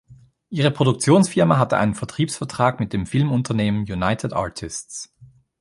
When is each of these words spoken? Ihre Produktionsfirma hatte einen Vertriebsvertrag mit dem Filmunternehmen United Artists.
Ihre 0.49 0.71
Produktionsfirma 0.71 1.59
hatte 1.59 1.77
einen 1.77 1.93
Vertriebsvertrag 1.93 2.79
mit 2.79 2.91
dem 2.91 3.05
Filmunternehmen 3.05 3.83
United 3.83 4.33
Artists. 4.33 5.13